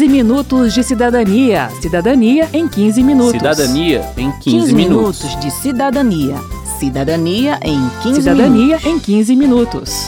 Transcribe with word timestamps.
15 0.00 0.08
minutos 0.08 0.72
de 0.72 0.82
cidadania. 0.82 1.68
Cidadania 1.78 2.48
em 2.54 2.66
15 2.66 3.02
minutos. 3.02 3.32
Cidadania 3.32 4.00
em 4.16 4.32
15, 4.32 4.40
15 4.40 4.74
minutos. 4.74 5.22
minutos 5.22 5.40
de 5.44 5.50
cidadania. 5.50 6.36
Cidadania 6.78 7.60
em 7.62 7.78
15 8.02 8.22
Cidadania 8.22 8.78
minutos. 8.78 8.86
em 8.86 8.98
15 8.98 9.36
minutos. 9.36 10.06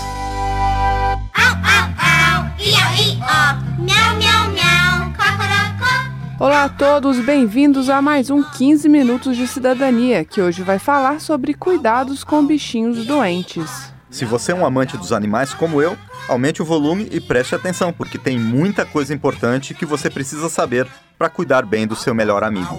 Au, 1.34 1.44
au, 1.44 1.88
au, 1.98 2.46
i, 2.58 3.20
ó, 3.20 3.82
miau, 3.82 4.16
miau, 4.16 4.50
miau, 4.54 5.12
cocorocó. 5.12 6.42
Olá 6.42 6.64
a 6.64 6.68
todos, 6.70 7.18
bem-vindos 7.18 7.90
a 7.90 8.00
mais 8.00 8.30
um 8.30 8.42
15 8.42 8.88
Minutos 8.88 9.36
de 9.36 9.46
Cidadania, 9.46 10.24
que 10.24 10.40
hoje 10.40 10.62
vai 10.62 10.78
falar 10.78 11.20
sobre 11.20 11.52
cuidados 11.52 12.24
com 12.24 12.46
bichinhos 12.46 13.04
doentes. 13.04 13.92
Se 14.12 14.26
você 14.26 14.52
é 14.52 14.54
um 14.54 14.66
amante 14.66 14.98
dos 14.98 15.10
animais 15.10 15.54
como 15.54 15.80
eu, 15.80 15.96
aumente 16.28 16.60
o 16.60 16.66
volume 16.66 17.08
e 17.10 17.18
preste 17.18 17.54
atenção, 17.54 17.94
porque 17.94 18.18
tem 18.18 18.38
muita 18.38 18.84
coisa 18.84 19.14
importante 19.14 19.72
que 19.72 19.86
você 19.86 20.10
precisa 20.10 20.50
saber 20.50 20.86
para 21.18 21.30
cuidar 21.30 21.64
bem 21.64 21.86
do 21.86 21.96
seu 21.96 22.14
melhor 22.14 22.44
amigo. 22.44 22.78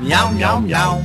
Miau, 0.00 0.32
miau, 0.32 0.60
miau. 0.62 1.02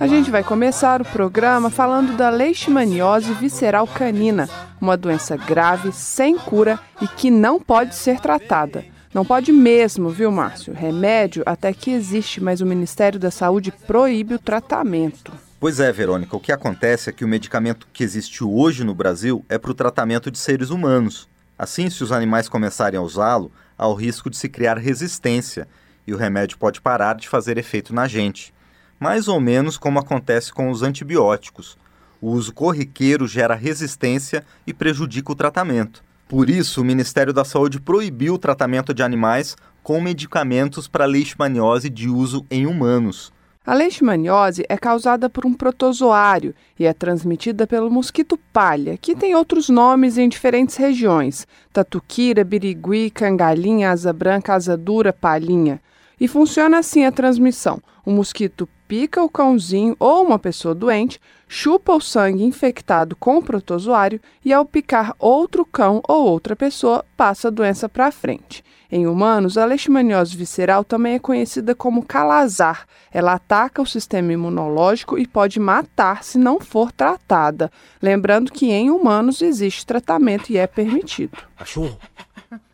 A 0.00 0.06
gente 0.06 0.30
vai 0.30 0.42
começar 0.42 1.02
o 1.02 1.04
programa 1.04 1.68
falando 1.68 2.16
da 2.16 2.30
leishmaniose 2.30 3.34
visceral 3.34 3.86
canina, 3.86 4.48
uma 4.80 4.96
doença 4.96 5.36
grave, 5.36 5.92
sem 5.92 6.38
cura 6.38 6.80
e 7.00 7.06
que 7.06 7.30
não 7.30 7.60
pode 7.60 7.94
ser 7.94 8.20
tratada. 8.20 8.86
Não 9.12 9.22
pode 9.22 9.52
mesmo, 9.52 10.08
viu, 10.08 10.32
Márcio? 10.32 10.72
Remédio 10.72 11.42
até 11.44 11.74
que 11.74 11.90
existe, 11.90 12.42
mas 12.42 12.62
o 12.62 12.66
Ministério 12.66 13.20
da 13.20 13.30
Saúde 13.30 13.70
proíbe 13.86 14.34
o 14.34 14.38
tratamento. 14.38 15.30
Pois 15.62 15.78
é, 15.78 15.92
Verônica, 15.92 16.36
o 16.36 16.40
que 16.40 16.50
acontece 16.50 17.08
é 17.08 17.12
que 17.12 17.24
o 17.24 17.28
medicamento 17.28 17.86
que 17.92 18.02
existe 18.02 18.42
hoje 18.42 18.82
no 18.82 18.96
Brasil 18.96 19.44
é 19.48 19.56
para 19.56 19.70
o 19.70 19.74
tratamento 19.74 20.28
de 20.28 20.36
seres 20.36 20.70
humanos. 20.70 21.28
Assim, 21.56 21.88
se 21.88 22.02
os 22.02 22.10
animais 22.10 22.48
começarem 22.48 22.98
a 22.98 23.00
usá-lo, 23.00 23.52
há 23.78 23.86
o 23.86 23.94
risco 23.94 24.28
de 24.28 24.36
se 24.36 24.48
criar 24.48 24.76
resistência 24.76 25.68
e 26.04 26.12
o 26.12 26.16
remédio 26.16 26.58
pode 26.58 26.80
parar 26.80 27.14
de 27.14 27.28
fazer 27.28 27.58
efeito 27.58 27.94
na 27.94 28.08
gente. 28.08 28.52
Mais 28.98 29.28
ou 29.28 29.38
menos 29.38 29.78
como 29.78 30.00
acontece 30.00 30.52
com 30.52 30.68
os 30.68 30.82
antibióticos. 30.82 31.78
O 32.20 32.30
uso 32.32 32.52
corriqueiro 32.52 33.28
gera 33.28 33.54
resistência 33.54 34.44
e 34.66 34.74
prejudica 34.74 35.30
o 35.30 35.36
tratamento. 35.36 36.02
Por 36.26 36.50
isso, 36.50 36.80
o 36.80 36.84
Ministério 36.84 37.32
da 37.32 37.44
Saúde 37.44 37.78
proibiu 37.80 38.34
o 38.34 38.38
tratamento 38.38 38.92
de 38.92 39.04
animais 39.04 39.56
com 39.80 40.00
medicamentos 40.00 40.88
para 40.88 41.06
leishmaniose 41.06 41.88
de 41.88 42.08
uso 42.08 42.44
em 42.50 42.66
humanos. 42.66 43.32
A 43.64 43.74
leishmaniose 43.74 44.64
é 44.68 44.76
causada 44.76 45.30
por 45.30 45.46
um 45.46 45.54
protozoário 45.54 46.52
e 46.76 46.84
é 46.84 46.92
transmitida 46.92 47.64
pelo 47.64 47.88
mosquito 47.88 48.36
palha, 48.52 48.98
que 48.98 49.14
tem 49.14 49.36
outros 49.36 49.68
nomes 49.68 50.18
em 50.18 50.28
diferentes 50.28 50.74
regiões: 50.74 51.46
tatuquira, 51.72 52.42
birigui, 52.42 53.08
cangalinha, 53.08 53.92
asa 53.92 54.12
branca, 54.12 54.54
asa 54.54 54.76
dura, 54.76 55.12
palhinha. 55.12 55.80
E 56.20 56.26
funciona 56.26 56.78
assim 56.78 57.04
a 57.04 57.12
transmissão: 57.12 57.80
o 58.04 58.10
mosquito 58.10 58.68
pica 58.92 59.22
o 59.22 59.28
cãozinho 59.30 59.96
ou 59.98 60.22
uma 60.22 60.38
pessoa 60.38 60.74
doente, 60.74 61.18
chupa 61.48 61.94
o 61.94 62.00
sangue 62.00 62.44
infectado 62.44 63.16
com 63.16 63.38
o 63.38 63.42
protozoário 63.42 64.20
e, 64.44 64.52
ao 64.52 64.66
picar 64.66 65.14
outro 65.18 65.64
cão 65.64 66.02
ou 66.06 66.26
outra 66.26 66.54
pessoa, 66.54 67.02
passa 67.16 67.48
a 67.48 67.50
doença 67.50 67.88
para 67.88 68.12
frente. 68.12 68.62
Em 68.90 69.06
humanos, 69.06 69.56
a 69.56 69.64
leishmaniose 69.64 70.36
visceral 70.36 70.84
também 70.84 71.14
é 71.14 71.18
conhecida 71.18 71.74
como 71.74 72.04
calazar. 72.04 72.86
Ela 73.10 73.32
ataca 73.32 73.80
o 73.80 73.86
sistema 73.86 74.30
imunológico 74.30 75.16
e 75.16 75.26
pode 75.26 75.58
matar 75.58 76.22
se 76.22 76.36
não 76.36 76.60
for 76.60 76.92
tratada. 76.92 77.72
Lembrando 78.02 78.52
que 78.52 78.70
em 78.70 78.90
humanos 78.90 79.40
existe 79.40 79.86
tratamento 79.86 80.50
e 80.50 80.58
é 80.58 80.66
permitido. 80.66 81.38
Cachorro. 81.56 81.98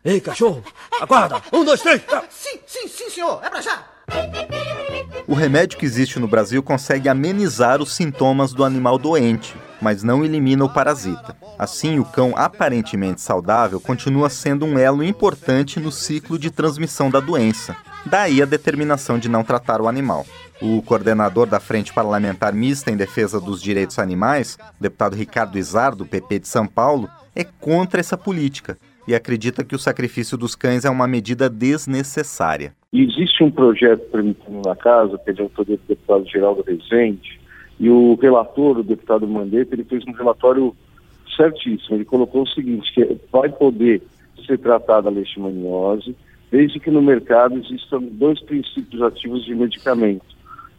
Ei, 0.03 0.19
cachorro. 0.19 0.61
Aguarda. 0.99 1.41
Um, 1.53 1.63
dois, 1.63 1.79
três. 1.79 2.01
Sim, 2.29 2.59
sim, 2.67 2.89
sim, 2.89 3.09
senhor. 3.09 3.39
É 3.41 3.49
pra 3.49 3.61
já. 3.61 3.98
O 5.29 5.35
remédio 5.35 5.77
que 5.77 5.85
existe 5.85 6.19
no 6.19 6.27
Brasil 6.27 6.63
consegue 6.63 7.07
amenizar 7.07 7.83
os 7.83 7.93
sintomas 7.93 8.51
do 8.51 8.63
animal 8.63 8.97
doente, 8.97 9.55
mas 9.79 10.01
não 10.01 10.25
elimina 10.25 10.65
o 10.65 10.73
parasita. 10.73 11.37
Assim, 11.57 11.99
o 11.99 12.03
cão 12.03 12.33
aparentemente 12.35 13.21
saudável 13.21 13.79
continua 13.79 14.27
sendo 14.27 14.65
um 14.65 14.79
elo 14.79 15.03
importante 15.03 15.79
no 15.79 15.91
ciclo 15.91 16.39
de 16.39 16.49
transmissão 16.49 17.11
da 17.11 17.19
doença. 17.19 17.77
Daí 18.07 18.41
a 18.41 18.45
determinação 18.45 19.19
de 19.19 19.29
não 19.29 19.43
tratar 19.43 19.79
o 19.79 19.87
animal. 19.87 20.25
O 20.59 20.81
coordenador 20.81 21.45
da 21.45 21.59
Frente 21.59 21.93
Parlamentar 21.93 22.51
Mista 22.51 22.89
em 22.89 22.97
Defesa 22.97 23.39
dos 23.39 23.61
Direitos 23.61 23.99
Animais, 23.99 24.57
deputado 24.79 25.15
Ricardo 25.15 25.59
Izar, 25.59 25.95
do 25.95 26.07
PP 26.07 26.39
de 26.39 26.47
São 26.47 26.65
Paulo, 26.65 27.07
é 27.35 27.43
contra 27.43 27.99
essa 27.99 28.17
política 28.17 28.79
e 29.07 29.13
acredita 29.13 29.63
que 29.63 29.75
o 29.75 29.79
sacrifício 29.79 30.35
dos 30.37 30.55
cães 30.55 30.85
é 30.85 30.89
uma 30.89 31.07
medida 31.07 31.49
desnecessária. 31.49 32.73
E 32.91 33.03
existe 33.03 33.43
um 33.43 33.51
projeto 33.51 34.09
tramitando 34.09 34.61
na 34.65 34.75
casa, 34.75 35.17
que 35.19 35.29
é 35.29 35.33
de 35.33 35.41
autoria 35.41 35.77
do 35.77 35.83
deputado 35.87 36.27
Geraldo 36.27 36.63
Rezende, 36.63 37.39
e 37.79 37.87
o 37.87 38.15
relator, 38.15 38.79
o 38.79 38.83
deputado 38.83 39.27
Mandetta, 39.27 39.75
ele 39.75 39.83
fez 39.83 40.03
um 40.07 40.11
relatório 40.11 40.75
certíssimo. 41.37 41.97
Ele 41.97 42.05
colocou 42.05 42.43
o 42.43 42.47
seguinte, 42.47 42.91
que 42.93 43.17
vai 43.31 43.47
poder 43.49 44.01
ser 44.45 44.57
tratada 44.57 45.07
a 45.07 45.11
leishmaniose, 45.11 46.15
desde 46.51 46.79
que 46.79 46.89
no 46.89 47.01
mercado 47.01 47.59
existam 47.59 48.01
dois 48.01 48.41
princípios 48.41 49.01
ativos 49.03 49.45
de 49.45 49.53
medicamento, 49.53 50.25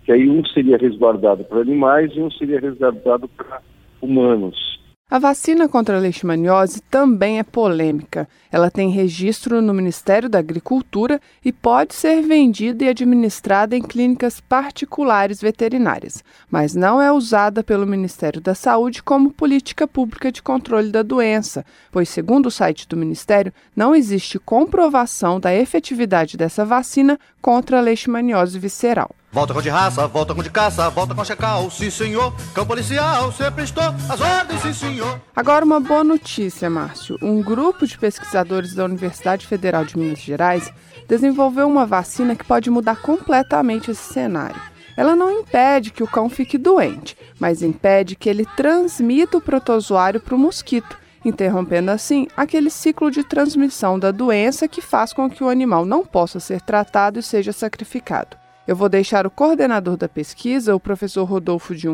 que 0.04 0.10
aí 0.10 0.28
um 0.28 0.44
seria 0.44 0.76
resguardado 0.76 1.44
para 1.44 1.60
animais 1.60 2.10
e 2.14 2.20
um 2.20 2.30
seria 2.32 2.58
resguardado 2.58 3.28
para 3.28 3.62
humanos. 4.02 4.79
A 5.10 5.18
vacina 5.18 5.68
contra 5.68 5.96
a 5.96 5.98
leishmaniose 5.98 6.80
também 6.82 7.40
é 7.40 7.42
polêmica. 7.42 8.28
Ela 8.48 8.70
tem 8.70 8.90
registro 8.90 9.60
no 9.60 9.74
Ministério 9.74 10.28
da 10.28 10.38
Agricultura 10.38 11.20
e 11.44 11.50
pode 11.50 11.96
ser 11.96 12.22
vendida 12.22 12.84
e 12.84 12.88
administrada 12.88 13.76
em 13.76 13.82
clínicas 13.82 14.40
particulares 14.40 15.40
veterinárias, 15.40 16.22
mas 16.48 16.76
não 16.76 17.02
é 17.02 17.10
usada 17.10 17.64
pelo 17.64 17.88
Ministério 17.88 18.40
da 18.40 18.54
Saúde 18.54 19.02
como 19.02 19.32
política 19.32 19.84
pública 19.84 20.30
de 20.30 20.40
controle 20.40 20.92
da 20.92 21.02
doença, 21.02 21.66
pois, 21.90 22.08
segundo 22.08 22.46
o 22.46 22.50
site 22.50 22.86
do 22.86 22.96
Ministério, 22.96 23.52
não 23.74 23.96
existe 23.96 24.38
comprovação 24.38 25.40
da 25.40 25.52
efetividade 25.52 26.36
dessa 26.36 26.64
vacina 26.64 27.18
contra 27.42 27.78
a 27.78 27.80
leishmaniose 27.80 28.60
visceral. 28.60 29.10
Volta 29.32 29.54
com 29.54 29.62
de 29.62 29.68
raça, 29.68 30.08
volta 30.08 30.34
com 30.34 30.42
de 30.42 30.50
caça, 30.50 30.90
volta 30.90 31.14
com 31.14 31.24
checal, 31.24 31.70
sim 31.70 31.88
senhor. 31.88 32.34
Cão 32.52 32.66
policial, 32.66 33.30
sempre 33.30 33.62
estou 33.62 33.84
às 33.84 34.20
ordens, 34.20 34.60
sim 34.60 34.72
senhor. 34.72 35.20
Agora, 35.36 35.64
uma 35.64 35.78
boa 35.78 36.02
notícia, 36.02 36.68
Márcio. 36.68 37.16
Um 37.22 37.40
grupo 37.40 37.86
de 37.86 37.96
pesquisadores 37.96 38.74
da 38.74 38.84
Universidade 38.84 39.46
Federal 39.46 39.84
de 39.84 39.96
Minas 39.96 40.18
Gerais 40.18 40.72
desenvolveu 41.06 41.68
uma 41.68 41.86
vacina 41.86 42.34
que 42.34 42.44
pode 42.44 42.70
mudar 42.70 43.00
completamente 43.00 43.92
esse 43.92 44.12
cenário. 44.12 44.60
Ela 44.96 45.14
não 45.14 45.30
impede 45.30 45.92
que 45.92 46.02
o 46.02 46.08
cão 46.08 46.28
fique 46.28 46.58
doente, 46.58 47.16
mas 47.38 47.62
impede 47.62 48.16
que 48.16 48.28
ele 48.28 48.44
transmita 48.56 49.36
o 49.36 49.40
protozoário 49.40 50.20
para 50.20 50.34
o 50.34 50.38
mosquito, 50.38 50.98
interrompendo 51.24 51.92
assim 51.92 52.26
aquele 52.36 52.68
ciclo 52.68 53.12
de 53.12 53.22
transmissão 53.22 53.96
da 53.96 54.10
doença 54.10 54.66
que 54.66 54.80
faz 54.80 55.12
com 55.12 55.30
que 55.30 55.44
o 55.44 55.48
animal 55.48 55.86
não 55.86 56.04
possa 56.04 56.40
ser 56.40 56.60
tratado 56.60 57.20
e 57.20 57.22
seja 57.22 57.52
sacrificado. 57.52 58.39
Eu 58.68 58.76
vou 58.76 58.88
deixar 58.88 59.26
o 59.26 59.30
coordenador 59.30 59.96
da 59.96 60.08
pesquisa, 60.08 60.74
o 60.74 60.80
professor 60.80 61.24
Rodolfo 61.24 61.74
de 61.74 61.88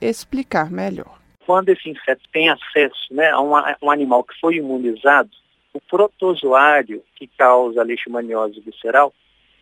explicar 0.00 0.70
melhor. 0.70 1.18
quando 1.44 1.68
esse 1.68 1.88
inseto 1.88 2.22
tem 2.32 2.48
acesso 2.48 3.12
né, 3.12 3.30
a 3.30 3.40
um, 3.40 3.54
a 3.56 3.76
um 3.82 3.90
animal 3.90 4.24
que 4.24 4.38
foi 4.40 4.56
imunizado, 4.56 5.30
o 5.72 5.80
protozoário 5.80 7.02
que 7.16 7.26
causa 7.26 7.80
a 7.80 7.84
leishmaniose 7.84 8.60
visceral 8.60 9.12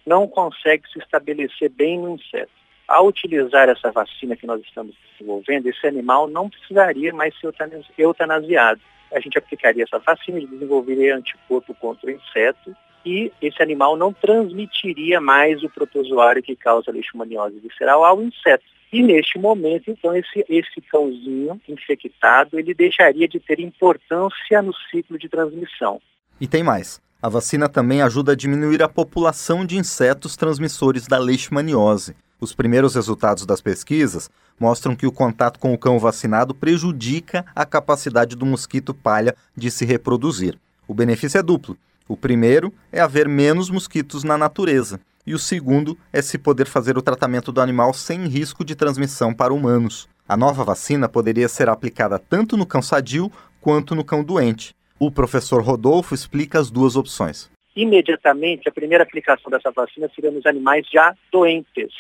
não 0.06 0.28
consegue 0.28 0.88
se 0.91 0.99
estabelecer 0.99 1.71
bem 1.71 1.99
no 1.99 2.15
inseto. 2.15 2.53
Ao 2.87 3.06
utilizar 3.06 3.69
essa 3.69 3.91
vacina 3.91 4.37
que 4.37 4.47
nós 4.47 4.61
estamos 4.62 4.94
desenvolvendo, 5.12 5.66
esse 5.66 5.87
animal 5.87 6.28
não 6.28 6.49
precisaria 6.49 7.12
mais 7.12 7.34
ser 7.41 7.47
eutanas- 7.47 7.87
eutanasiado. 7.99 8.81
A 9.12 9.21
gente 9.21 9.38
aplicaria 9.38 9.84
essa 9.84 9.99
vacina 9.99 10.38
e 10.38 10.47
desenvolveria 10.47 11.16
anticorpo 11.16 11.75
contra 11.75 12.06
o 12.06 12.11
inseto 12.11 12.76
e 13.05 13.33
esse 13.41 13.62
animal 13.62 13.97
não 13.97 14.12
transmitiria 14.12 15.21
mais 15.21 15.62
o 15.62 15.69
protozoário 15.69 16.43
que 16.43 16.56
causa 16.56 16.91
a 16.91 16.95
leishmaniose 16.95 17.59
visceral 17.59 18.05
ao 18.05 18.23
inseto. 18.23 18.65
E 18.93 19.03
neste 19.03 19.39
momento, 19.39 19.91
então, 19.91 20.15
esse, 20.15 20.45
esse 20.49 20.81
cãozinho 20.91 21.61
infectado, 21.69 22.59
ele 22.59 22.73
deixaria 22.73 23.27
de 23.27 23.41
ter 23.41 23.59
importância 23.59 24.62
no 24.62 24.73
ciclo 24.91 25.19
de 25.19 25.29
transmissão. 25.29 26.01
E 26.41 26.47
tem 26.47 26.62
mais. 26.62 27.03
A 27.21 27.29
vacina 27.29 27.69
também 27.69 28.03
ajuda 28.03 28.33
a 28.33 28.37
diminuir 28.37 28.83
a 28.83 28.89
população 28.89 29.65
de 29.65 29.77
insetos 29.77 30.37
transmissores 30.37 31.06
da 31.06 31.19
leishmaniose. 31.19 32.15
Os 32.41 32.55
primeiros 32.55 32.95
resultados 32.95 33.47
das 33.47 33.61
pesquisas 33.61 34.31
mostram 34.61 34.95
que 34.95 35.06
o 35.06 35.12
contato 35.12 35.59
com 35.59 35.73
o 35.73 35.79
cão 35.79 35.99
vacinado 35.99 36.55
prejudica 36.55 37.45
a 37.55 37.65
capacidade 37.65 38.37
do 38.37 38.45
mosquito 38.45 38.93
palha 38.93 39.35
de 39.56 39.71
se 39.71 39.85
reproduzir. 39.85 40.59
O 40.87 40.95
benefício 40.95 41.39
é 41.39 41.43
duplo. 41.43 41.77
O 42.06 42.17
primeiro 42.17 42.73
é 42.93 43.01
haver 43.01 43.27
menos 43.27 43.71
mosquitos 43.71 44.25
na 44.25 44.37
natureza, 44.37 45.01
e 45.27 45.33
o 45.33 45.39
segundo 45.39 45.97
é 46.12 46.21
se 46.21 46.37
poder 46.37 46.67
fazer 46.67 46.99
o 46.99 47.03
tratamento 47.03 47.51
do 47.51 47.62
animal 47.62 47.95
sem 47.95 48.27
risco 48.27 48.62
de 48.62 48.75
transmissão 48.75 49.33
para 49.33 49.55
humanos. 49.55 50.06
A 50.29 50.37
nova 50.37 50.62
vacina 50.65 51.09
poderia 51.09 51.49
ser 51.49 51.69
aplicada 51.69 52.19
tanto 52.19 52.59
no 52.59 52.67
cão 52.67 52.83
sadio 52.83 53.33
quanto 53.59 53.95
no 53.95 54.05
cão 54.05 54.23
doente. 54.23 54.75
O 54.99 55.11
professor 55.11 55.62
Rodolfo 55.62 56.15
explica 56.15 56.59
as 56.61 56.71
duas 56.71 56.95
opções. 56.95 57.51
Imediatamente, 57.75 58.69
a 58.69 58.73
primeira 58.73 59.03
aplicação 59.03 59.51
dessa 59.51 59.71
vacina 59.71 60.11
seria 60.15 60.31
nos 60.31 60.45
animais 60.45 60.87
já 60.93 61.15
doentes. 61.33 61.93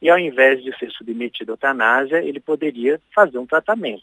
E 0.00 0.08
ao 0.08 0.18
invés 0.18 0.62
de 0.64 0.76
ser 0.78 0.90
submetido 0.90 1.52
à 1.52 1.54
eutanásia, 1.54 2.24
ele 2.24 2.40
poderia 2.40 2.98
fazer 3.14 3.36
um 3.36 3.46
tratamento. 3.46 4.02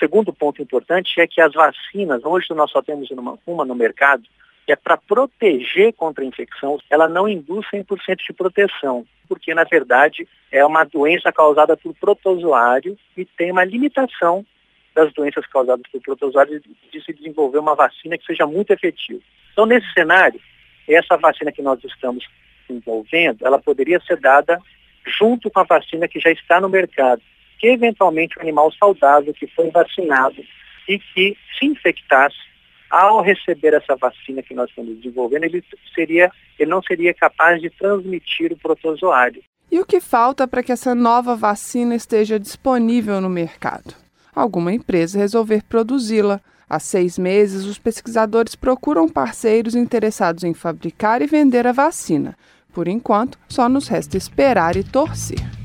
Segundo 0.00 0.32
ponto 0.32 0.60
importante 0.60 1.20
é 1.20 1.26
que 1.26 1.40
as 1.40 1.52
vacinas, 1.52 2.24
hoje 2.24 2.48
nós 2.50 2.70
só 2.70 2.82
temos 2.82 3.08
uma, 3.10 3.38
uma 3.46 3.64
no 3.64 3.74
mercado, 3.74 4.24
que 4.70 4.74
é 4.74 4.76
para 4.76 4.96
proteger 4.96 5.92
contra 5.94 6.22
a 6.22 6.26
infecção, 6.26 6.78
ela 6.88 7.08
não 7.08 7.28
induz 7.28 7.66
100% 7.74 8.18
de 8.24 8.32
proteção, 8.32 9.04
porque 9.28 9.52
na 9.52 9.64
verdade 9.64 10.28
é 10.52 10.64
uma 10.64 10.84
doença 10.84 11.32
causada 11.32 11.76
por 11.76 11.92
protozoário 11.94 12.96
e 13.16 13.24
tem 13.24 13.50
uma 13.50 13.64
limitação 13.64 14.46
das 14.94 15.12
doenças 15.12 15.44
causadas 15.48 15.84
por 15.90 16.00
protozoários 16.00 16.62
de 16.92 17.04
se 17.04 17.12
desenvolver 17.12 17.58
uma 17.58 17.74
vacina 17.74 18.16
que 18.16 18.24
seja 18.24 18.46
muito 18.46 18.72
efetiva. 18.72 19.20
Então, 19.52 19.66
nesse 19.66 19.92
cenário, 19.92 20.40
essa 20.86 21.16
vacina 21.16 21.50
que 21.50 21.62
nós 21.62 21.82
estamos 21.82 22.24
desenvolvendo, 22.68 23.44
ela 23.44 23.58
poderia 23.58 23.98
ser 24.06 24.20
dada 24.20 24.56
junto 25.04 25.50
com 25.50 25.58
a 25.58 25.64
vacina 25.64 26.06
que 26.06 26.20
já 26.20 26.30
está 26.30 26.60
no 26.60 26.68
mercado, 26.68 27.20
que 27.58 27.66
eventualmente 27.66 28.38
o 28.38 28.40
animal 28.40 28.70
saudável 28.74 29.34
que 29.34 29.48
foi 29.48 29.68
vacinado 29.72 30.44
e 30.88 30.96
que 30.96 31.36
se 31.58 31.66
infectasse, 31.66 32.49
ao 32.90 33.22
receber 33.22 33.74
essa 33.74 33.96
vacina 33.96 34.42
que 34.42 34.54
nós 34.54 34.68
estamos 34.68 34.96
desenvolvendo, 34.96 35.44
ele, 35.44 35.64
seria, 35.94 36.30
ele 36.58 36.70
não 36.70 36.82
seria 36.82 37.14
capaz 37.14 37.60
de 37.60 37.70
transmitir 37.70 38.52
o 38.52 38.56
protozoário. 38.56 39.42
E 39.70 39.78
o 39.78 39.86
que 39.86 40.00
falta 40.00 40.48
para 40.48 40.62
que 40.62 40.72
essa 40.72 40.94
nova 40.94 41.36
vacina 41.36 41.94
esteja 41.94 42.40
disponível 42.40 43.20
no 43.20 43.30
mercado? 43.30 43.94
Alguma 44.34 44.72
empresa 44.72 45.18
resolver 45.18 45.62
produzi-la. 45.62 46.40
Há 46.68 46.78
seis 46.78 47.18
meses, 47.18 47.64
os 47.64 47.78
pesquisadores 47.78 48.54
procuram 48.54 49.08
parceiros 49.08 49.74
interessados 49.74 50.44
em 50.44 50.54
fabricar 50.54 51.22
e 51.22 51.26
vender 51.26 51.66
a 51.66 51.72
vacina. 51.72 52.36
Por 52.72 52.88
enquanto, 52.88 53.38
só 53.48 53.68
nos 53.68 53.88
resta 53.88 54.16
esperar 54.16 54.76
e 54.76 54.84
torcer. 54.84 55.59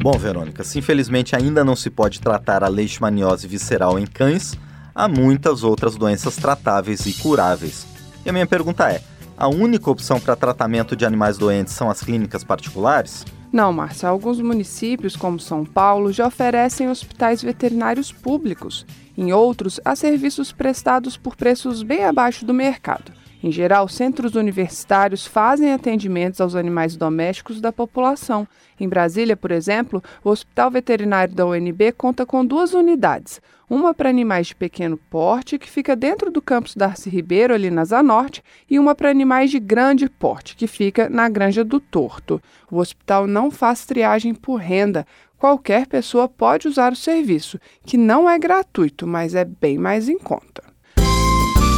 Bom, 0.00 0.12
Verônica, 0.12 0.62
se 0.62 0.78
infelizmente 0.78 1.34
ainda 1.34 1.64
não 1.64 1.74
se 1.74 1.90
pode 1.90 2.20
tratar 2.20 2.62
a 2.62 2.68
leishmaniose 2.68 3.48
visceral 3.48 3.98
em 3.98 4.06
cães, 4.06 4.56
há 4.94 5.08
muitas 5.08 5.64
outras 5.64 5.96
doenças 5.96 6.36
tratáveis 6.36 7.04
e 7.04 7.12
curáveis. 7.14 7.84
E 8.24 8.30
a 8.30 8.32
minha 8.32 8.46
pergunta 8.46 8.88
é: 8.88 9.02
a 9.36 9.48
única 9.48 9.90
opção 9.90 10.20
para 10.20 10.36
tratamento 10.36 10.94
de 10.94 11.04
animais 11.04 11.36
doentes 11.36 11.74
são 11.74 11.90
as 11.90 12.00
clínicas 12.00 12.44
particulares? 12.44 13.24
Não, 13.52 13.72
Márcia. 13.72 14.08
Alguns 14.08 14.40
municípios, 14.40 15.16
como 15.16 15.40
São 15.40 15.64
Paulo, 15.64 16.12
já 16.12 16.28
oferecem 16.28 16.88
hospitais 16.88 17.42
veterinários 17.42 18.12
públicos. 18.12 18.86
Em 19.16 19.32
outros, 19.32 19.80
há 19.84 19.96
serviços 19.96 20.52
prestados 20.52 21.16
por 21.16 21.34
preços 21.34 21.82
bem 21.82 22.04
abaixo 22.04 22.44
do 22.44 22.54
mercado. 22.54 23.17
Em 23.42 23.52
geral, 23.52 23.88
centros 23.88 24.34
universitários 24.34 25.26
fazem 25.26 25.72
atendimentos 25.72 26.40
aos 26.40 26.56
animais 26.56 26.96
domésticos 26.96 27.60
da 27.60 27.72
população. 27.72 28.48
Em 28.80 28.88
Brasília, 28.88 29.36
por 29.36 29.52
exemplo, 29.52 30.02
o 30.24 30.30
Hospital 30.30 30.70
Veterinário 30.72 31.34
da 31.34 31.46
UNB 31.46 31.92
conta 31.92 32.26
com 32.26 32.44
duas 32.44 32.74
unidades. 32.74 33.40
Uma 33.70 33.92
para 33.92 34.08
animais 34.08 34.48
de 34.48 34.56
pequeno 34.56 34.96
porte, 34.96 35.58
que 35.58 35.70
fica 35.70 35.94
dentro 35.94 36.30
do 36.30 36.40
campus 36.40 36.74
Darcy 36.74 37.10
Ribeiro, 37.10 37.52
ali 37.52 37.70
na 37.70 37.84
Zanorte, 37.84 38.42
e 38.68 38.78
uma 38.78 38.94
para 38.94 39.10
animais 39.10 39.50
de 39.50 39.60
grande 39.60 40.08
porte, 40.08 40.56
que 40.56 40.66
fica 40.66 41.08
na 41.08 41.28
Granja 41.28 41.62
do 41.62 41.78
Torto. 41.78 42.40
O 42.70 42.78
hospital 42.78 43.26
não 43.26 43.50
faz 43.50 43.84
triagem 43.84 44.34
por 44.34 44.56
renda. 44.56 45.06
Qualquer 45.36 45.86
pessoa 45.86 46.28
pode 46.28 46.66
usar 46.66 46.92
o 46.92 46.96
serviço, 46.96 47.60
que 47.84 47.96
não 47.96 48.28
é 48.28 48.38
gratuito, 48.38 49.06
mas 49.06 49.34
é 49.34 49.44
bem 49.44 49.78
mais 49.78 50.08
em 50.08 50.18
conta. 50.18 50.64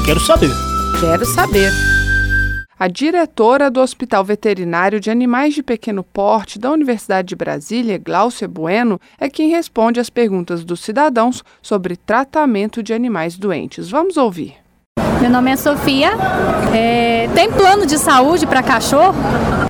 Quero 0.06 0.20
saber. 0.20 0.69
Quero 0.98 1.24
saber. 1.26 1.70
A 2.78 2.88
diretora 2.88 3.70
do 3.70 3.80
Hospital 3.80 4.24
Veterinário 4.24 4.98
de 4.98 5.10
Animais 5.10 5.54
de 5.54 5.62
Pequeno 5.62 6.02
Porte 6.02 6.58
da 6.58 6.70
Universidade 6.70 7.28
de 7.28 7.36
Brasília, 7.36 7.98
Glaucia 7.98 8.48
Bueno, 8.48 8.98
é 9.20 9.28
quem 9.28 9.50
responde 9.50 10.00
às 10.00 10.08
perguntas 10.08 10.64
dos 10.64 10.80
cidadãos 10.80 11.44
sobre 11.60 11.96
tratamento 11.96 12.82
de 12.82 12.94
animais 12.94 13.36
doentes. 13.36 13.90
Vamos 13.90 14.16
ouvir. 14.16 14.54
Meu 15.20 15.30
nome 15.30 15.50
é 15.50 15.56
Sofia. 15.56 16.12
É, 16.74 17.28
tem 17.34 17.52
plano 17.52 17.84
de 17.84 17.98
saúde 17.98 18.46
para 18.46 18.62
cachorro? 18.62 19.14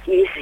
Existe 0.07 0.40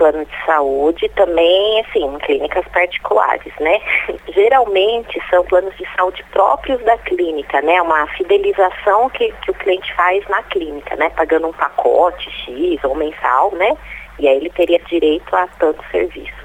plano 0.00 0.24
de 0.24 0.46
saúde 0.46 1.10
também, 1.10 1.80
assim, 1.80 2.02
em 2.02 2.18
clínicas 2.20 2.66
particulares, 2.68 3.52
né? 3.60 3.78
Geralmente 4.32 5.20
são 5.28 5.44
planos 5.44 5.76
de 5.76 5.86
saúde 5.94 6.24
próprios 6.32 6.82
da 6.84 6.96
clínica, 6.96 7.60
né? 7.60 7.82
Uma 7.82 8.06
fidelização 8.16 9.10
que, 9.10 9.30
que 9.44 9.50
o 9.50 9.54
cliente 9.54 9.94
faz 9.94 10.26
na 10.30 10.42
clínica, 10.44 10.96
né? 10.96 11.10
Pagando 11.10 11.48
um 11.48 11.52
pacote 11.52 12.30
X 12.30 12.82
ou 12.82 12.94
mensal, 12.94 13.52
né? 13.52 13.76
E 14.18 14.26
aí 14.26 14.38
ele 14.38 14.48
teria 14.48 14.78
direito 14.88 15.36
a 15.36 15.46
tantos 15.58 15.84
serviços. 15.90 16.40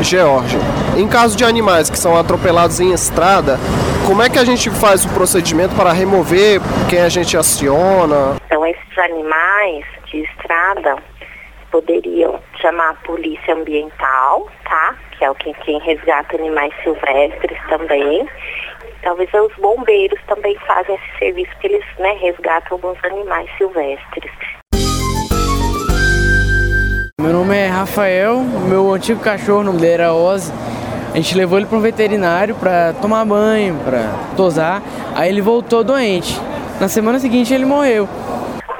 George, 0.00 0.56
em 0.96 1.06
caso 1.06 1.36
de 1.36 1.44
animais 1.44 1.90
que 1.90 1.98
são 1.98 2.16
atropelados 2.16 2.80
em 2.80 2.92
estrada, 2.92 3.58
como 4.06 4.22
é 4.22 4.30
que 4.30 4.38
a 4.38 4.44
gente 4.44 4.70
faz 4.70 5.04
o 5.04 5.08
procedimento 5.10 5.74
para 5.74 5.92
remover 5.92 6.60
quem 6.88 7.00
a 7.00 7.08
gente 7.08 7.36
aciona? 7.36 8.36
Então 8.46 8.64
esses 8.64 8.98
animais 8.98 9.84
de 10.16 10.22
estrada 10.22 10.96
poderiam 11.70 12.40
chamar 12.60 12.90
a 12.90 12.94
polícia 12.94 13.54
ambiental, 13.54 14.48
tá? 14.64 14.96
Que 15.12 15.24
é 15.24 15.30
o 15.30 15.34
quem, 15.34 15.52
quem 15.64 15.78
resgata 15.80 16.36
animais 16.36 16.72
silvestres 16.82 17.58
também. 17.68 18.26
Talvez 19.02 19.28
os 19.34 19.54
bombeiros 19.56 20.18
também 20.26 20.56
fazem 20.66 20.94
esse 20.94 21.18
serviço, 21.18 21.50
porque 21.52 21.66
eles 21.66 21.84
né, 21.98 22.16
resgatam 22.20 22.76
alguns 22.76 22.98
animais 23.04 23.48
silvestres. 23.58 24.32
Meu 27.20 27.32
nome 27.32 27.56
é 27.56 27.66
Rafael, 27.66 28.38
meu 28.68 28.92
antigo 28.92 29.20
cachorro, 29.20 29.60
o 29.60 29.64
nome 29.64 29.80
dele 29.80 29.94
era 29.94 30.14
Ozzy. 30.14 30.52
A 31.12 31.16
gente 31.16 31.36
levou 31.36 31.58
ele 31.58 31.66
para 31.66 31.78
um 31.78 31.80
veterinário 31.80 32.54
para 32.54 32.94
tomar 32.94 33.24
banho, 33.24 33.78
para 33.84 34.34
tosar. 34.36 34.82
Aí 35.14 35.28
ele 35.28 35.40
voltou 35.40 35.82
doente. 35.82 36.38
Na 36.80 36.88
semana 36.88 37.18
seguinte 37.18 37.52
ele 37.52 37.64
morreu. 37.64 38.08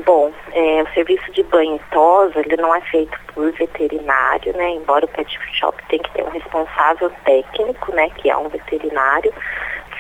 Bom, 0.05 0.31
é, 0.57 0.83
o 0.83 0.95
serviço 0.95 1.31
de 1.33 1.43
banho 1.43 1.77
e 1.77 1.91
tosa, 1.93 2.41
ele 2.41 2.57
não 2.57 2.75
é 2.75 2.81
feito 2.81 3.15
por 3.35 3.53
veterinário, 3.53 4.57
né? 4.57 4.71
Embora 4.71 5.05
o 5.05 5.09
pet 5.09 5.39
shop 5.53 5.77
tenha 5.91 6.03
que 6.03 6.11
ter 6.13 6.23
um 6.23 6.31
responsável 6.31 7.13
técnico, 7.27 7.95
né? 7.95 8.09
Que 8.17 8.31
é 8.31 8.37
um 8.39 8.49
veterinário. 8.49 9.31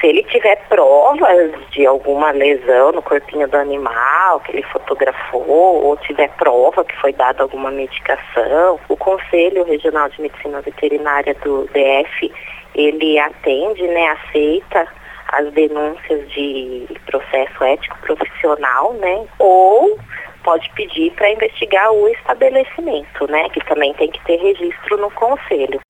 Se 0.00 0.06
ele 0.06 0.22
tiver 0.24 0.56
provas 0.68 1.52
de 1.72 1.84
alguma 1.84 2.30
lesão 2.30 2.92
no 2.92 3.02
corpinho 3.02 3.46
do 3.46 3.56
animal, 3.58 4.40
que 4.40 4.52
ele 4.52 4.62
fotografou, 4.62 5.84
ou 5.84 5.96
tiver 5.98 6.30
prova 6.38 6.82
que 6.86 6.96
foi 7.02 7.12
dada 7.12 7.42
alguma 7.42 7.70
medicação, 7.70 8.80
o 8.88 8.96
Conselho 8.96 9.62
Regional 9.64 10.08
de 10.08 10.22
Medicina 10.22 10.62
Veterinária 10.62 11.34
do 11.44 11.64
DF, 11.66 12.32
ele 12.74 13.18
atende, 13.18 13.86
né, 13.88 14.08
aceita 14.08 14.88
as 15.32 15.52
denúncias 15.52 16.30
de 16.30 16.86
processo 17.04 17.64
ético 17.64 17.98
profissional, 17.98 18.94
né, 18.94 19.26
ou 19.38 19.98
pode 20.46 20.70
pedir 20.76 21.10
para 21.14 21.28
investigar 21.32 21.92
o 21.92 22.08
estabelecimento, 22.08 23.26
né, 23.28 23.48
que 23.48 23.58
também 23.66 23.92
tem 23.94 24.08
que 24.08 24.24
ter 24.24 24.36
registro 24.36 24.96
no 24.96 25.10
conselho. 25.10 25.80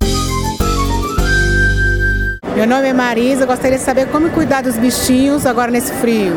Meu 2.57 2.67
nome 2.67 2.89
é 2.89 2.93
Marisa, 2.95 3.45
gostaria 3.45 3.77
de 3.77 3.85
saber 3.85 4.11
como 4.11 4.33
cuidar 4.33 4.63
dos 4.63 4.79
bichinhos 4.79 5.45
agora 5.45 5.71
nesse 5.71 5.93
frio. 6.01 6.33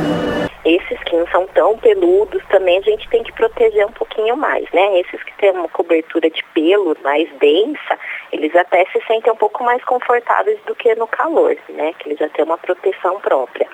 Esses 0.65 1.01
que 1.05 1.15
não 1.15 1.25
são 1.27 1.47
tão 1.47 1.77
peludos 1.77 2.43
também 2.49 2.79
a 2.79 2.81
gente 2.81 3.07
tem 3.07 3.23
que 3.23 3.31
proteger 3.31 3.85
um 3.85 3.91
pouquinho 3.93 4.35
mais, 4.35 4.69
né? 4.73 4.99
Esses 4.99 5.23
que 5.23 5.31
têm 5.38 5.51
uma 5.51 5.69
cobertura 5.69 6.29
de 6.29 6.43
pelo 6.53 6.97
mais 7.01 7.29
densa, 7.39 7.97
eles 8.33 8.53
até 8.53 8.83
se 8.91 9.01
sentem 9.07 9.31
um 9.31 9.38
pouco 9.38 9.63
mais 9.63 9.81
confortáveis 9.85 10.59
do 10.67 10.75
que 10.75 10.93
no 10.95 11.07
calor, 11.07 11.55
né? 11.69 11.93
Que 11.97 12.09
eles 12.09 12.19
já 12.19 12.27
têm 12.27 12.43
uma 12.43 12.57
proteção 12.57 13.21
própria. 13.21 13.69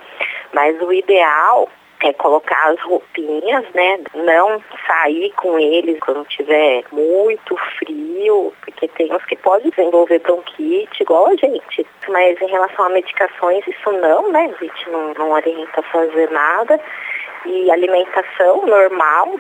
Mas 0.53 0.79
o 0.79 0.93
ideal 0.93 1.67
é 2.07 2.13
colocar 2.13 2.71
as 2.71 2.79
roupinhas, 2.81 3.65
né? 3.73 3.99
Não 4.13 4.61
sair 4.87 5.31
com 5.35 5.57
eles 5.57 5.99
quando 5.99 6.25
tiver 6.25 6.83
muito 6.91 7.57
frio, 7.77 8.53
porque 8.61 8.87
tem 8.89 9.13
uns 9.13 9.23
que 9.25 9.35
podem 9.37 9.69
desenvolver 9.69 10.19
bronquite, 10.19 11.01
igual 11.01 11.27
a 11.27 11.35
gente. 11.35 11.85
Mas 12.07 12.39
em 12.41 12.47
relação 12.47 12.85
a 12.85 12.89
medicações, 12.89 13.65
isso 13.67 13.91
não, 13.91 14.31
né? 14.31 14.53
A 14.55 14.63
gente 14.63 14.89
não, 14.89 15.13
não 15.15 15.31
orienta 15.31 15.79
a 15.79 15.83
fazer 15.83 16.29
nada. 16.31 16.79
E 17.45 17.71
alimentação 17.71 18.65
normal. 18.65 19.35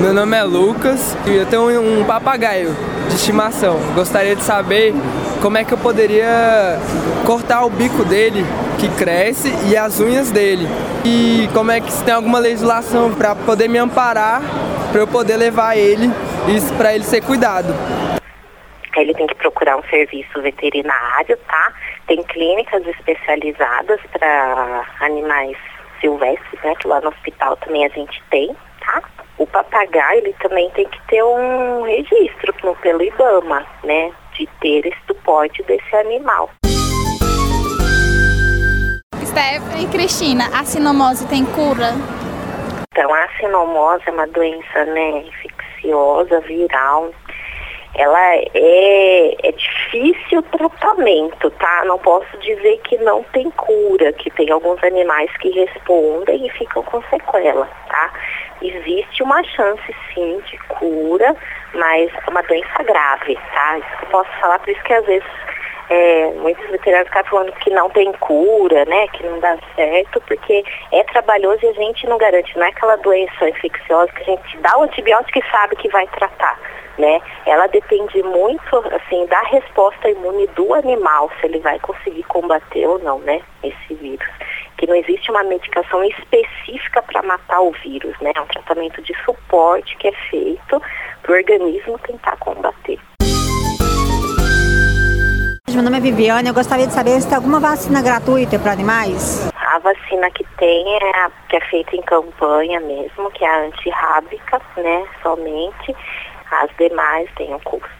Meu 0.00 0.12
nome 0.12 0.36
é 0.36 0.42
Lucas 0.42 1.16
e 1.28 1.36
eu 1.36 1.46
tenho 1.46 1.80
um 1.80 2.04
papagaio 2.04 2.74
de 3.08 3.14
estimação. 3.14 3.78
Gostaria 3.94 4.34
de 4.34 4.42
saber 4.42 4.92
como 5.40 5.58
é 5.58 5.64
que 5.64 5.72
eu 5.72 5.78
poderia 5.78 6.78
cortar 7.26 7.64
o 7.64 7.70
bico 7.70 8.04
dele, 8.04 8.44
que 8.78 8.88
cresce, 8.96 9.52
e 9.68 9.76
as 9.76 10.00
unhas 10.00 10.30
dele. 10.30 10.66
E 11.04 11.48
como 11.52 11.70
é 11.70 11.80
que 11.80 11.92
se 11.92 12.04
tem 12.04 12.14
alguma 12.14 12.38
legislação 12.38 13.14
para 13.14 13.34
poder 13.34 13.68
me 13.68 13.78
amparar, 13.78 14.40
para 14.90 15.00
eu 15.00 15.06
poder 15.06 15.36
levar 15.36 15.76
ele 15.76 16.10
isso 16.48 16.74
para 16.74 16.94
ele 16.94 17.04
ser 17.04 17.22
cuidado. 17.22 17.72
Ele 18.96 19.14
tem 19.14 19.26
que 19.26 19.34
procurar 19.36 19.76
um 19.78 19.82
serviço 19.84 20.40
veterinário, 20.42 21.38
tá? 21.48 21.72
Tem 22.06 22.22
clínicas 22.24 22.86
especializadas 22.86 24.00
para 24.12 24.84
animais 25.00 25.56
silvestres, 26.00 26.62
né? 26.62 26.74
Que 26.78 26.88
lá 26.88 27.00
no 27.00 27.08
hospital 27.08 27.56
também 27.56 27.86
a 27.86 27.88
gente 27.88 28.22
tem, 28.30 28.54
tá? 28.84 29.02
O 29.38 29.46
papagaio, 29.46 30.18
ele 30.18 30.34
também 30.42 30.68
tem 30.70 30.86
que 30.86 31.00
ter 31.08 31.22
um 31.22 31.82
registro 31.84 32.52
pelo 32.82 33.02
IBAMA, 33.02 33.64
né? 33.82 34.12
De 34.34 34.46
ter 34.60 34.86
esse 34.86 35.20
porte 35.24 35.62
desse 35.62 35.96
animal. 35.96 36.50
Stephanie 39.32 39.88
Cristina, 39.88 40.44
a 40.52 40.62
sinomose 40.62 41.26
tem 41.26 41.46
cura? 41.46 41.94
Então, 42.92 43.14
a 43.14 43.28
sinomose 43.40 44.02
é 44.06 44.10
uma 44.10 44.26
doença, 44.26 44.84
né, 44.84 45.24
infecciosa, 45.26 46.38
viral. 46.40 47.10
Ela 47.94 48.36
é, 48.52 49.48
é 49.48 49.52
difícil 49.52 50.40
o 50.40 50.42
tratamento, 50.42 51.50
tá? 51.52 51.82
Não 51.86 51.98
posso 51.98 52.36
dizer 52.40 52.78
que 52.84 52.98
não 52.98 53.22
tem 53.32 53.50
cura, 53.52 54.12
que 54.12 54.30
tem 54.32 54.50
alguns 54.50 54.84
animais 54.84 55.34
que 55.38 55.48
respondem 55.48 56.46
e 56.46 56.50
ficam 56.50 56.82
com 56.82 57.02
sequela, 57.04 57.66
tá? 57.88 58.12
Existe 58.60 59.22
uma 59.22 59.42
chance 59.44 59.96
sim 60.12 60.42
de 60.50 60.58
cura, 60.68 61.34
mas 61.72 62.12
é 62.14 62.30
uma 62.30 62.42
doença 62.42 62.82
grave, 62.82 63.38
tá? 63.54 63.78
Isso 63.78 63.98
que 63.98 64.04
eu 64.04 64.10
posso 64.10 64.30
falar, 64.40 64.58
por 64.58 64.68
isso 64.68 64.82
que 64.82 64.92
às 64.92 65.06
vezes 65.06 65.28
é, 65.92 66.32
muitos 66.36 66.66
veterinários 66.70 67.08
ficam 67.08 67.24
falando 67.24 67.52
que 67.52 67.68
não 67.68 67.90
tem 67.90 68.10
cura, 68.12 68.84
né, 68.86 69.06
que 69.08 69.22
não 69.26 69.38
dá 69.40 69.58
certo, 69.76 70.22
porque 70.22 70.64
é 70.90 71.04
trabalhoso 71.04 71.58
e 71.62 71.68
a 71.68 71.72
gente 71.74 72.06
não 72.06 72.16
garante, 72.16 72.56
não 72.56 72.64
é 72.64 72.70
aquela 72.70 72.96
doença 72.96 73.48
infecciosa 73.50 74.10
que 74.12 74.22
a 74.22 74.36
gente 74.36 74.56
dá 74.58 74.78
o 74.78 74.84
antibiótico 74.84 75.38
e 75.38 75.50
sabe 75.50 75.76
que 75.76 75.90
vai 75.90 76.06
tratar, 76.06 76.58
né? 76.96 77.20
Ela 77.44 77.66
depende 77.66 78.22
muito, 78.22 78.76
assim, 78.94 79.26
da 79.26 79.42
resposta 79.42 80.08
imune 80.08 80.46
do 80.48 80.72
animal, 80.72 81.30
se 81.38 81.46
ele 81.46 81.58
vai 81.58 81.78
conseguir 81.80 82.22
combater 82.22 82.86
ou 82.86 82.98
não, 82.98 83.18
né, 83.18 83.42
esse 83.62 83.94
vírus. 83.94 84.26
Que 84.78 84.86
não 84.86 84.94
existe 84.94 85.30
uma 85.30 85.44
medicação 85.44 86.02
específica 86.04 87.02
para 87.02 87.22
matar 87.22 87.60
o 87.60 87.70
vírus, 87.72 88.18
né? 88.20 88.32
É 88.34 88.40
um 88.40 88.46
tratamento 88.46 89.02
de 89.02 89.14
suporte 89.24 89.94
que 89.98 90.08
é 90.08 90.12
feito 90.30 90.82
para 91.22 91.32
o 91.32 91.34
organismo 91.34 91.98
tentar 91.98 92.36
combater. 92.38 92.98
Meu 95.82 95.90
nome 95.90 95.98
é 95.98 96.12
Viviane, 96.12 96.46
eu 96.46 96.54
gostaria 96.54 96.86
de 96.86 96.92
saber 96.92 97.20
se 97.20 97.26
tem 97.26 97.34
alguma 97.34 97.58
vacina 97.58 98.00
gratuita 98.00 98.56
para 98.56 98.70
animais. 98.70 99.50
A 99.52 99.80
vacina 99.80 100.30
que 100.30 100.44
tem 100.56 100.86
é 100.86 101.10
a 101.24 101.30
que 101.48 101.56
é 101.56 101.60
feita 101.62 101.96
em 101.96 102.02
campanha 102.02 102.78
mesmo, 102.78 103.28
que 103.32 103.44
é 103.44 103.48
a 103.48 103.66
antirrábica, 103.66 104.60
né, 104.76 105.04
somente. 105.20 105.92
As 106.52 106.70
demais 106.78 107.28
têm 107.36 107.52
um 107.52 107.58
custo. 107.58 107.90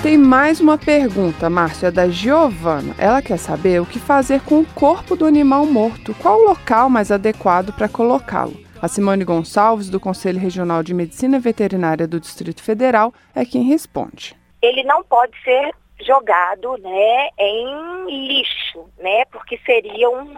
Tem 0.00 0.16
mais 0.16 0.60
uma 0.60 0.78
pergunta, 0.78 1.50
Márcia, 1.50 1.88
é 1.88 1.90
da 1.90 2.08
Giovana. 2.08 2.94
Ela 2.96 3.20
quer 3.20 3.36
saber 3.36 3.80
o 3.80 3.86
que 3.86 3.98
fazer 3.98 4.40
com 4.42 4.60
o 4.60 4.66
corpo 4.76 5.16
do 5.16 5.26
animal 5.26 5.66
morto. 5.66 6.14
Qual 6.22 6.38
o 6.38 6.44
local 6.50 6.88
mais 6.88 7.10
adequado 7.10 7.72
para 7.72 7.88
colocá-lo? 7.88 8.54
A 8.80 8.86
Simone 8.86 9.24
Gonçalves, 9.24 9.90
do 9.90 9.98
Conselho 9.98 10.38
Regional 10.38 10.84
de 10.84 10.94
Medicina 10.94 11.40
Veterinária 11.40 12.06
do 12.06 12.20
Distrito 12.20 12.62
Federal, 12.62 13.12
é 13.34 13.44
quem 13.44 13.64
responde 13.64 14.38
ele 14.62 14.82
não 14.82 15.02
pode 15.02 15.32
ser 15.42 15.74
jogado 16.00 16.76
né, 16.78 17.28
em 17.38 18.28
lixo, 18.28 18.88
né, 18.98 19.24
porque 19.26 19.58
seria 19.66 20.08
um, 20.08 20.34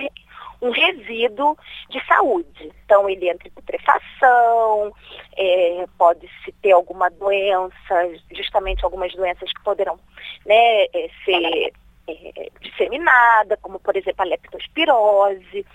um 0.61 0.71
resíduo 0.71 1.57
de 1.89 2.05
saúde. 2.07 2.73
Então 2.85 3.09
ele 3.09 3.29
entra 3.29 3.49
em 3.49 3.53
putrefação, 3.53 4.93
é, 5.37 5.85
pode-se 5.97 6.53
ter 6.61 6.73
alguma 6.73 7.11
doença, 7.11 8.11
justamente 8.33 8.85
algumas 8.85 9.13
doenças 9.15 9.53
que 9.53 9.63
poderão 9.63 9.99
né, 10.45 10.85
é, 10.85 11.11
ser 11.25 11.73
é, 12.09 12.51
disseminada, 12.61 13.57
como 13.59 13.79
por 13.79 13.97
exemplo 13.97 14.23
a 14.23 14.25
leptospirose, 14.25 15.67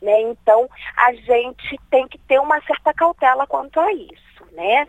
né? 0.00 0.20
Então 0.22 0.68
a 0.96 1.12
gente 1.12 1.78
tem 1.90 2.08
que 2.08 2.18
ter 2.18 2.38
uma 2.38 2.60
certa 2.62 2.92
cautela 2.94 3.46
quanto 3.46 3.78
a 3.80 3.92
isso, 3.92 4.44
né? 4.52 4.86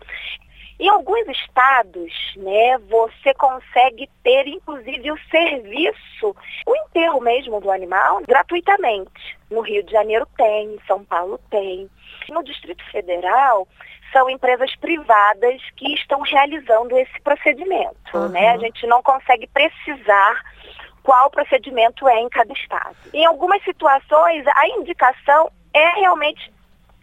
Em 0.78 0.88
alguns 0.88 1.26
estados, 1.28 2.12
né, 2.36 2.78
você 2.88 3.32
consegue 3.34 4.08
ter 4.22 4.46
inclusive 4.46 5.10
o 5.10 5.18
serviço, 5.30 6.36
o 6.66 6.76
enterro 6.76 7.20
mesmo 7.20 7.60
do 7.60 7.70
animal, 7.70 8.20
gratuitamente. 8.26 9.38
No 9.50 9.60
Rio 9.60 9.82
de 9.82 9.92
Janeiro 9.92 10.26
tem, 10.36 10.74
em 10.74 10.80
São 10.86 11.04
Paulo 11.04 11.40
tem. 11.50 11.88
No 12.28 12.42
Distrito 12.44 12.84
Federal, 12.90 13.66
são 14.12 14.28
empresas 14.28 14.74
privadas 14.76 15.60
que 15.76 15.94
estão 15.94 16.20
realizando 16.20 16.96
esse 16.96 17.20
procedimento. 17.22 17.96
Uhum. 18.14 18.28
Né? 18.28 18.50
A 18.50 18.58
gente 18.58 18.86
não 18.86 19.02
consegue 19.02 19.46
precisar 19.46 20.42
qual 21.02 21.30
procedimento 21.30 22.08
é 22.08 22.20
em 22.20 22.28
cada 22.28 22.52
estado. 22.52 22.96
Em 23.14 23.24
algumas 23.24 23.62
situações, 23.62 24.44
a 24.48 24.68
indicação 24.68 25.50
é 25.72 26.00
realmente 26.00 26.52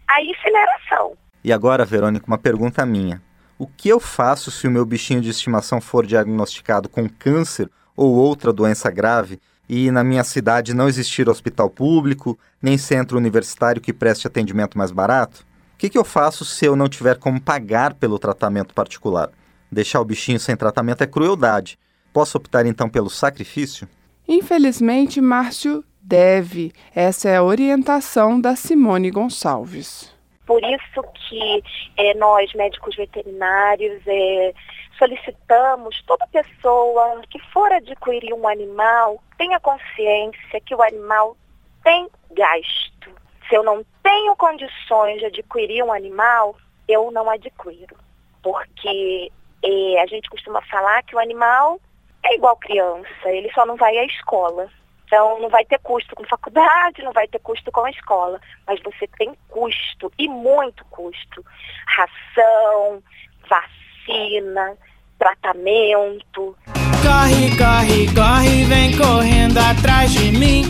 a 0.06 0.22
incineração. 0.22 1.16
E 1.42 1.52
agora, 1.52 1.84
Verônica, 1.84 2.26
uma 2.26 2.38
pergunta 2.38 2.84
minha. 2.84 3.22
O 3.56 3.66
que 3.66 3.88
eu 3.88 4.00
faço 4.00 4.50
se 4.50 4.66
o 4.66 4.70
meu 4.70 4.84
bichinho 4.84 5.20
de 5.20 5.30
estimação 5.30 5.80
for 5.80 6.04
diagnosticado 6.04 6.88
com 6.88 7.08
câncer 7.08 7.70
ou 7.96 8.12
outra 8.12 8.52
doença 8.52 8.90
grave 8.90 9.40
e 9.68 9.90
na 9.90 10.02
minha 10.02 10.24
cidade 10.24 10.74
não 10.74 10.88
existir 10.88 11.28
hospital 11.28 11.70
público, 11.70 12.38
nem 12.60 12.76
centro 12.76 13.16
universitário 13.16 13.80
que 13.80 13.92
preste 13.92 14.26
atendimento 14.26 14.76
mais 14.76 14.90
barato? 14.90 15.46
O 15.74 15.78
que, 15.78 15.88
que 15.88 15.98
eu 15.98 16.04
faço 16.04 16.44
se 16.44 16.64
eu 16.64 16.74
não 16.74 16.88
tiver 16.88 17.18
como 17.18 17.40
pagar 17.40 17.94
pelo 17.94 18.18
tratamento 18.18 18.74
particular? 18.74 19.30
Deixar 19.70 20.00
o 20.00 20.04
bichinho 20.04 20.40
sem 20.40 20.56
tratamento 20.56 21.02
é 21.02 21.06
crueldade. 21.06 21.78
Posso 22.12 22.38
optar 22.38 22.66
então 22.66 22.88
pelo 22.88 23.10
sacrifício? 23.10 23.88
Infelizmente, 24.26 25.20
Márcio 25.20 25.84
deve. 26.00 26.72
Essa 26.94 27.28
é 27.28 27.36
a 27.36 27.42
orientação 27.42 28.40
da 28.40 28.56
Simone 28.56 29.10
Gonçalves. 29.10 30.13
Por 30.46 30.62
isso 30.62 31.02
que 31.14 31.62
é, 31.96 32.14
nós, 32.14 32.52
médicos 32.54 32.96
veterinários, 32.96 34.02
é, 34.06 34.52
solicitamos 34.98 36.02
toda 36.06 36.26
pessoa 36.26 37.22
que 37.30 37.38
for 37.50 37.72
adquirir 37.72 38.32
um 38.34 38.46
animal 38.46 39.22
tenha 39.38 39.58
consciência 39.60 40.60
que 40.60 40.74
o 40.74 40.82
animal 40.82 41.36
tem 41.82 42.08
gasto. 42.32 43.10
Se 43.48 43.54
eu 43.54 43.62
não 43.62 43.84
tenho 44.02 44.36
condições 44.36 45.18
de 45.18 45.26
adquirir 45.26 45.82
um 45.82 45.92
animal, 45.92 46.56
eu 46.88 47.10
não 47.10 47.28
adquiro. 47.28 47.96
Porque 48.42 49.30
é, 49.62 50.02
a 50.02 50.06
gente 50.06 50.28
costuma 50.28 50.60
falar 50.62 51.02
que 51.02 51.16
o 51.16 51.18
animal 51.18 51.80
é 52.22 52.34
igual 52.34 52.56
criança, 52.56 53.26
ele 53.26 53.50
só 53.52 53.66
não 53.66 53.76
vai 53.76 53.96
à 53.98 54.04
escola. 54.04 54.68
Então, 55.14 55.38
não 55.38 55.48
vai 55.48 55.64
ter 55.64 55.78
custo 55.78 56.16
com 56.16 56.24
faculdade, 56.24 57.04
não 57.04 57.12
vai 57.12 57.28
ter 57.28 57.38
custo 57.38 57.70
com 57.70 57.84
a 57.84 57.90
escola, 57.90 58.40
mas 58.66 58.80
você 58.82 59.06
tem 59.16 59.32
custo, 59.48 60.12
e 60.18 60.26
muito 60.26 60.84
custo. 60.86 61.44
Ração, 61.86 63.00
vacina, 63.48 64.76
tratamento. 65.16 66.56
Corre, 67.00 67.56
corre, 67.56 68.12
corre, 68.12 68.64
vem 68.64 68.98
correndo 68.98 69.56
atrás 69.56 70.10
de 70.10 70.32
mim. 70.32 70.68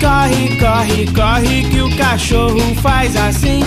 Corre, 0.00 0.58
corre, 0.58 1.12
corre, 1.12 1.70
que 1.70 1.82
o 1.82 1.98
cachorro 1.98 2.74
faz 2.82 3.14
assim. 3.14 3.60